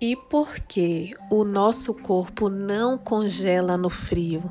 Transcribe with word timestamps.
E 0.00 0.16
por 0.16 0.58
que 0.60 1.14
o 1.28 1.44
nosso 1.44 1.92
corpo 1.92 2.48
não 2.48 2.96
congela 2.96 3.76
no 3.76 3.90
frio? 3.90 4.42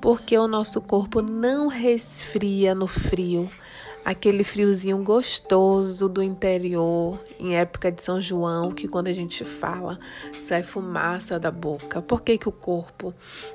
Porque 0.00 0.38
o 0.38 0.46
nosso 0.46 0.80
corpo 0.80 1.20
não 1.20 1.66
resfria 1.66 2.72
no 2.72 2.86
frio? 2.86 3.50
Aquele 4.04 4.44
friozinho 4.44 5.02
gostoso 5.02 6.08
do 6.08 6.22
interior, 6.22 7.18
em 7.40 7.56
época 7.56 7.90
de 7.90 8.00
São 8.00 8.20
João, 8.20 8.70
que 8.70 8.86
quando 8.86 9.08
a 9.08 9.12
gente 9.12 9.44
fala 9.44 9.98
sai 10.32 10.62
fumaça 10.62 11.36
da 11.36 11.50
boca. 11.50 12.00
Por 12.00 12.22
que, 12.22 12.38
que 12.38 12.48
o 12.48 12.52
corpo 12.52 13.12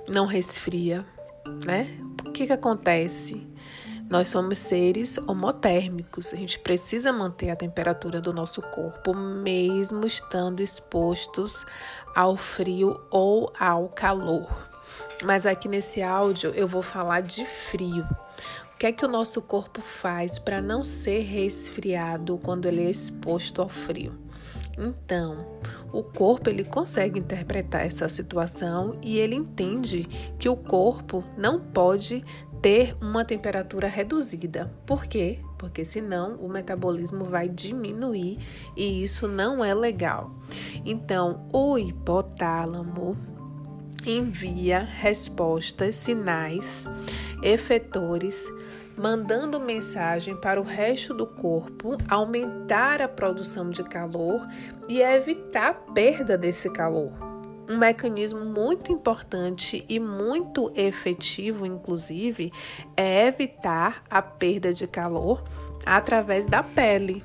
não 0.10 0.26
resfria? 0.26 1.06
Né? 1.66 1.98
O 2.28 2.32
que, 2.32 2.46
que 2.46 2.52
acontece? 2.52 3.48
Nós 4.10 4.30
somos 4.30 4.60
seres 4.60 5.18
homotérmicos, 5.18 6.32
a 6.34 6.38
gente 6.38 6.60
precisa 6.60 7.12
manter 7.12 7.50
a 7.50 7.56
temperatura 7.56 8.22
do 8.22 8.32
nosso 8.32 8.62
corpo, 8.62 9.16
mesmo 9.16 10.06
estando 10.06 10.62
expostos 10.62 11.66
ao 12.16 12.38
frio 12.38 13.02
ou 13.10 13.52
ao 13.60 13.90
calor. 13.90 14.70
Mas 15.24 15.46
aqui 15.46 15.68
nesse 15.68 16.04
áudio 16.04 16.52
eu 16.52 16.68
vou 16.68 16.84
falar 16.84 17.22
de 17.22 17.44
frio. 17.46 18.06
O 18.74 18.78
que 18.78 18.86
é 18.86 18.92
que 18.92 19.06
o 19.06 19.10
nosso 19.10 19.42
corpo 19.42 19.82
faz 19.82 20.38
para 20.38 20.62
não 20.62 20.84
ser 20.84 21.22
resfriado 21.22 22.38
quando 22.44 22.68
ele 22.68 22.86
é 22.86 22.90
exposto 22.90 23.62
ao 23.62 23.70
frio? 23.70 24.26
Então, 24.78 25.46
o 25.94 26.04
corpo 26.04 26.50
ele 26.50 26.64
consegue 26.64 27.20
interpretar 27.20 27.86
essa 27.86 28.10
situação 28.10 28.98
e 29.02 29.18
ele 29.18 29.36
entende 29.36 30.04
que 30.38 30.50
o 30.50 30.58
corpo 30.58 31.24
não 31.38 31.60
pode 31.60 32.24
ter 32.62 32.96
uma 33.02 33.24
temperatura 33.24 33.88
reduzida. 33.88 34.72
Por 34.86 35.06
quê? 35.06 35.40
Porque 35.58 35.86
senão 35.86 36.36
o 36.36 36.50
metabolismo 36.50 37.26
vai 37.26 37.48
diminuir 37.48 38.40
e 38.76 39.02
isso 39.02 39.28
não 39.28 39.64
é 39.64 39.74
legal. 39.74 40.32
Então, 40.86 41.48
o 41.52 41.78
hipotálamo 41.78 43.18
envia 44.06 44.80
respostas, 44.80 45.96
sinais, 45.96 46.86
efetores, 47.42 48.48
mandando 48.98 49.60
mensagem 49.60 50.36
para 50.36 50.60
o 50.60 50.64
resto 50.64 51.14
do 51.14 51.26
corpo 51.26 51.98
aumentar 52.08 53.02
a 53.02 53.08
produção 53.08 53.70
de 53.70 53.84
calor 53.84 54.48
e 54.88 55.02
evitar 55.02 55.70
a 55.70 55.74
perda 55.74 56.38
desse 56.38 56.70
calor 56.70 57.25
um 57.68 57.78
mecanismo 57.78 58.46
muito 58.46 58.92
importante 58.92 59.84
e 59.90 60.00
muito 60.00 60.72
efetivo, 60.76 61.66
inclusive, 61.66 62.52
é 62.96 63.28
evitar 63.28 64.04
a 64.10 64.22
perda 64.22 64.74
de 64.74 64.88
calor 64.88 65.44
através 65.86 66.46
da 66.46 66.62
pele. 66.62 67.24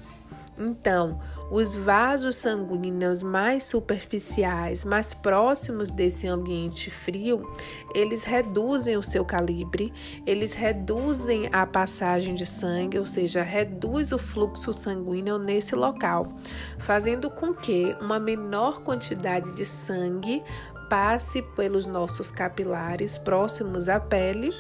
Então, 0.59 1.21
os 1.51 1.75
vasos 1.75 2.37
sanguíneos 2.37 3.23
mais 3.23 3.65
superficiais, 3.65 4.85
mais 4.85 5.13
próximos 5.13 5.91
desse 5.91 6.29
ambiente 6.29 6.91
frio, 6.91 7.51
eles 7.93 8.23
reduzem 8.23 8.97
o 8.97 9.03
seu 9.03 9.25
calibre, 9.25 9.93
eles 10.25 10.55
reduzem 10.55 11.49
a 11.53 11.67
passagem 11.67 12.35
de 12.35 12.47
sangue, 12.47 12.99
ou 12.99 13.07
seja, 13.07 13.43
reduz 13.43 14.13
o 14.13 14.19
fluxo 14.19 14.73
sanguíneo 14.73 15.39
nesse 15.39 15.75
local, 15.75 16.33
fazendo 16.79 17.29
com 17.29 17.53
que 17.53 17.97
uma 18.01 18.21
menor 18.21 18.83
quantidade 18.83 19.55
de 19.57 19.67
sangue 19.67 20.43
passe 20.89 21.43
pelos 21.55 21.87
nossos 21.87 22.31
capilares 22.31 23.19
próximos 23.19 23.89
à 23.89 23.99
pele 23.99 24.51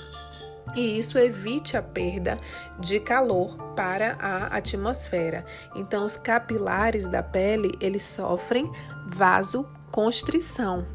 e 0.75 0.99
isso 0.99 1.19
evite 1.19 1.77
a 1.77 1.83
perda 1.83 2.39
de 2.79 3.01
calor 3.01 3.57
para 3.75 4.17
a 4.21 4.57
atmosfera. 4.57 5.45
Então, 5.75 6.05
os 6.05 6.17
capilares 6.17 7.09
da 7.09 7.23
pele 7.23 7.73
eles 7.81 8.03
sofrem 8.03 8.71
vasoconstrição, 9.07 10.87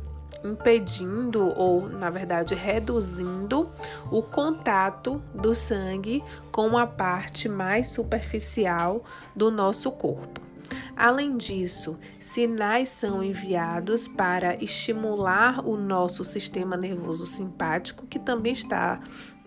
impedindo 0.43 1.53
ou, 1.57 1.89
na 1.89 2.09
verdade, 2.09 2.55
reduzindo 2.55 3.69
o 4.11 4.21
contato 4.21 5.21
do 5.33 5.53
sangue 5.53 6.23
com 6.51 6.77
a 6.77 6.87
parte 6.87 7.49
mais 7.49 7.87
superficial 7.87 9.03
do 9.35 9.51
nosso 9.51 9.91
corpo. 9.91 10.44
Além 10.95 11.35
disso, 11.35 11.97
sinais 12.19 12.89
são 12.89 13.21
enviados 13.21 14.07
para 14.07 14.55
estimular 14.63 15.67
o 15.67 15.75
nosso 15.75 16.23
sistema 16.23 16.77
nervoso 16.77 17.25
simpático, 17.25 18.07
que 18.07 18.17
também 18.17 18.53
está 18.53 19.01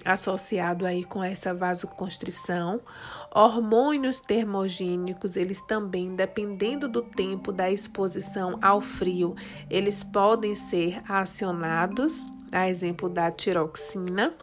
associado 0.05 0.87
aí 0.87 1.05
com 1.05 1.23
essa 1.23 1.55
vasoconstrição. 1.55 2.81
Hormônios 3.35 4.21
termogênicos, 4.21 5.37
eles 5.37 5.61
também, 5.63 6.15
dependendo 6.15 6.89
do 6.89 7.03
tempo 7.03 7.51
da 7.53 7.71
exposição 7.71 8.59
ao 8.61 8.81
frio, 8.81 9.35
eles 9.71 10.05
podem 10.05 10.55
ser 10.55 11.03
acionados, 11.09 12.27
a 12.53 12.69
exemplo 12.69 13.09
da 13.09 13.31
tiroxina. 13.31 14.35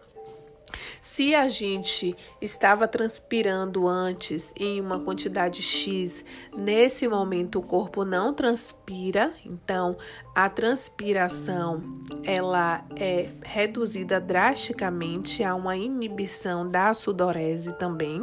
Se 1.01 1.33
a 1.33 1.47
gente 1.47 2.15
estava 2.41 2.87
transpirando 2.87 3.87
antes 3.87 4.53
em 4.57 4.81
uma 4.81 4.99
quantidade 4.99 5.61
X, 5.61 6.25
nesse 6.55 7.07
momento 7.07 7.59
o 7.59 7.63
corpo 7.63 8.03
não 8.03 8.33
transpira, 8.33 9.33
então 9.45 9.97
a 10.33 10.49
transpiração 10.49 11.81
ela 12.23 12.83
é 12.95 13.29
reduzida 13.43 14.19
drasticamente, 14.19 15.43
há 15.43 15.55
uma 15.55 15.77
inibição 15.77 16.67
da 16.67 16.93
sudorese 16.93 17.73
também. 17.73 18.21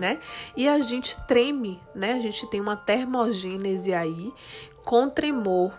Né? 0.00 0.18
E 0.56 0.66
a 0.66 0.80
gente 0.80 1.14
treme, 1.26 1.78
né? 1.94 2.14
A 2.14 2.18
gente 2.18 2.48
tem 2.48 2.62
uma 2.62 2.74
termogênese 2.74 3.92
aí 3.92 4.32
com 4.84 5.10
tremor 5.10 5.70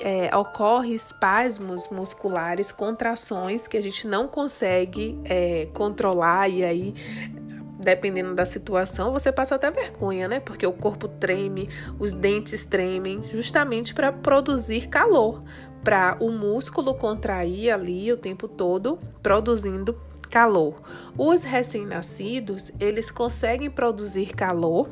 é, 0.00 0.34
ocorre 0.36 0.94
espasmos 0.94 1.88
musculares, 1.90 2.70
contrações 2.70 3.66
que 3.66 3.76
a 3.76 3.82
gente 3.82 4.06
não 4.06 4.28
consegue 4.28 5.18
é, 5.24 5.66
controlar 5.72 6.48
e 6.48 6.64
aí 6.64 6.94
dependendo 7.78 8.34
da 8.34 8.44
situação, 8.44 9.12
você 9.12 9.30
passa 9.30 9.54
até 9.54 9.70
vergonha, 9.70 10.26
né? 10.26 10.40
Porque 10.40 10.66
o 10.66 10.72
corpo 10.72 11.06
treme, 11.06 11.68
os 11.98 12.12
dentes 12.12 12.64
tremem, 12.64 13.22
justamente 13.30 13.94
para 13.94 14.12
produzir 14.12 14.88
calor, 14.88 15.42
para 15.84 16.16
o 16.20 16.30
músculo 16.30 16.94
contrair 16.94 17.70
ali 17.70 18.12
o 18.12 18.16
tempo 18.16 18.48
todo, 18.48 18.98
produzindo 19.22 19.96
calor. 20.28 20.82
Os 21.16 21.42
recém-nascidos, 21.42 22.72
eles 22.80 23.10
conseguem 23.10 23.70
produzir 23.70 24.34
calor 24.34 24.88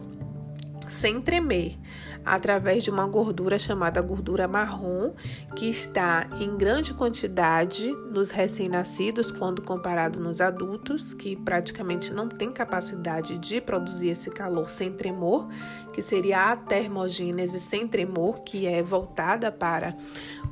sem 0.89 1.21
tremer, 1.21 1.79
através 2.25 2.83
de 2.83 2.91
uma 2.91 3.07
gordura 3.07 3.59
chamada 3.59 4.01
gordura 4.01 4.49
marrom, 4.49 5.13
que 5.55 5.69
está 5.69 6.29
em 6.41 6.57
grande 6.57 6.93
quantidade 6.93 7.93
nos 8.11 8.31
recém-nascidos 8.31 9.31
quando 9.31 9.63
comparado 9.63 10.19
nos 10.19 10.41
adultos, 10.41 11.15
que 11.15 11.37
praticamente 11.37 12.13
não 12.13 12.29
tem 12.29 12.53
capacidade 12.53 13.39
de 13.39 13.61
produzir 13.61 14.09
esse 14.09 14.31
calor 14.31 14.71
sem 14.71 14.93
tremor, 14.93 15.49
que 15.93 16.03
seria 16.03 16.53
a 16.53 16.57
termogênese 16.57 17.61
sem 17.61 17.87
tremor, 17.87 18.41
que 18.41 18.67
é 18.67 18.83
voltada 18.83 19.53
para 19.53 19.97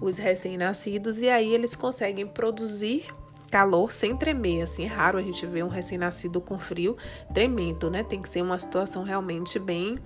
os 0.01 0.17
recém-nascidos, 0.17 1.21
e 1.21 1.29
aí 1.29 1.53
eles 1.53 1.75
conseguem 1.75 2.27
produzir 2.27 3.07
calor 3.55 3.93
sem 3.93 4.17
tremer, 4.17 4.63
assim, 4.63 4.85
é 4.85 4.89
raro 4.89 5.17
a 5.17 5.23
gente 5.23 5.47
ver 5.47 5.63
um 5.63 5.69
recém-nascido 5.69 6.41
com 6.41 6.59
frio 6.59 6.97
tremendo, 7.33 7.89
né? 7.89 8.03
Tem 8.03 8.21
que 8.21 8.29
ser 8.29 8.43
uma 8.43 8.59
situação 8.59 9.05
realmente 9.05 9.61
bem 9.61 9.97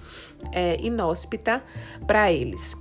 é, 0.52 0.78
inóspita 0.82 1.64
para 2.06 2.30
eles. 2.30 2.76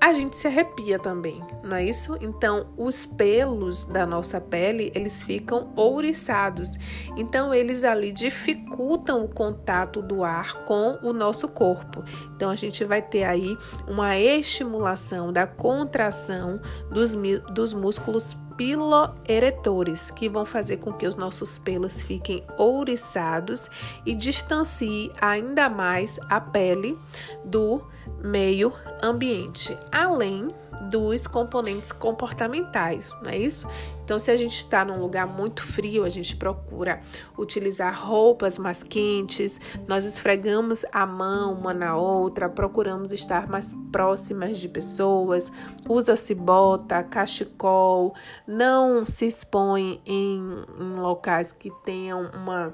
A 0.00 0.12
gente 0.12 0.36
se 0.36 0.46
arrepia 0.46 0.96
também, 0.96 1.42
não 1.64 1.74
é 1.74 1.84
isso? 1.84 2.16
Então, 2.20 2.68
os 2.76 3.04
pelos 3.04 3.84
da 3.84 4.06
nossa 4.06 4.40
pele, 4.40 4.92
eles 4.94 5.24
ficam 5.24 5.72
ouriçados. 5.74 6.68
Então, 7.16 7.52
eles 7.52 7.82
ali 7.82 8.12
dificultam 8.12 9.24
o 9.24 9.28
contato 9.28 10.00
do 10.00 10.22
ar 10.22 10.64
com 10.66 11.00
o 11.02 11.12
nosso 11.12 11.48
corpo. 11.48 12.04
Então, 12.36 12.48
a 12.48 12.54
gente 12.54 12.84
vai 12.84 13.02
ter 13.02 13.24
aí 13.24 13.58
uma 13.88 14.16
estimulação 14.16 15.32
da 15.32 15.48
contração 15.48 16.60
dos, 16.92 17.16
dos 17.52 17.74
músculos 17.74 18.36
piloeretores, 18.56 20.10
que 20.10 20.28
vão 20.28 20.44
fazer 20.44 20.78
com 20.78 20.92
que 20.92 21.06
os 21.06 21.14
nossos 21.14 21.58
pelos 21.58 22.02
fiquem 22.02 22.42
ouriçados 22.58 23.68
e 24.04 24.14
distancie 24.14 25.12
ainda 25.20 25.68
mais 25.68 26.18
a 26.28 26.40
pele 26.40 26.98
do 27.44 27.82
meio 28.22 28.72
ambiente, 29.02 29.76
além 29.92 30.54
dos 30.90 31.26
componentes 31.26 31.92
comportamentais, 31.92 33.10
não 33.22 33.30
é 33.30 33.38
isso? 33.38 33.66
Então, 34.06 34.20
se 34.20 34.30
a 34.30 34.36
gente 34.36 34.56
está 34.56 34.84
num 34.84 35.00
lugar 35.00 35.26
muito 35.26 35.66
frio, 35.66 36.04
a 36.04 36.08
gente 36.08 36.36
procura 36.36 37.00
utilizar 37.36 37.92
roupas 38.06 38.56
mais 38.56 38.80
quentes, 38.80 39.60
nós 39.88 40.04
esfregamos 40.04 40.84
a 40.92 41.04
mão 41.04 41.54
uma 41.54 41.74
na 41.74 41.96
outra, 41.96 42.48
procuramos 42.48 43.10
estar 43.10 43.48
mais 43.48 43.74
próximas 43.90 44.58
de 44.58 44.68
pessoas, 44.68 45.50
usa-se 45.88 46.36
bota, 46.36 47.02
cachecol, 47.02 48.14
não 48.46 49.04
se 49.04 49.26
expõe 49.26 50.00
em, 50.06 50.40
em 50.78 51.00
locais 51.00 51.50
que 51.50 51.72
tenham 51.84 52.30
uma 52.32 52.72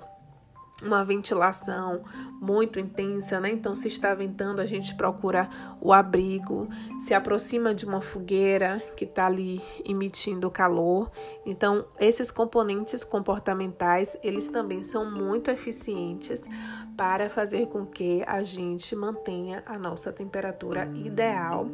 uma 0.82 1.04
ventilação 1.04 2.02
muito 2.40 2.78
intensa, 2.80 3.40
né? 3.40 3.50
Então, 3.50 3.76
se 3.76 3.88
está 3.88 4.14
ventando, 4.14 4.60
a 4.60 4.66
gente 4.66 4.94
procura 4.94 5.48
o 5.80 5.92
abrigo, 5.92 6.68
se 7.00 7.14
aproxima 7.14 7.74
de 7.74 7.86
uma 7.86 8.00
fogueira 8.00 8.82
que 8.96 9.04
está 9.04 9.26
ali 9.26 9.60
emitindo 9.84 10.50
calor. 10.50 11.10
Então, 11.46 11.84
esses 11.98 12.30
componentes 12.30 13.04
comportamentais, 13.04 14.16
eles 14.22 14.48
também 14.48 14.82
são 14.82 15.10
muito 15.10 15.50
eficientes 15.50 16.42
para 16.96 17.28
fazer 17.28 17.66
com 17.66 17.86
que 17.86 18.22
a 18.26 18.42
gente 18.42 18.94
mantenha 18.96 19.62
a 19.66 19.78
nossa 19.78 20.12
temperatura 20.12 20.90
ideal 20.94 21.66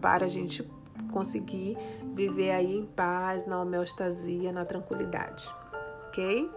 para 0.00 0.26
a 0.26 0.28
gente 0.28 0.68
conseguir 1.12 1.76
viver 2.14 2.50
aí 2.50 2.76
em 2.76 2.84
paz, 2.84 3.46
na 3.46 3.60
homeostasia, 3.60 4.52
na 4.52 4.64
tranquilidade, 4.64 5.48
ok? 6.08 6.50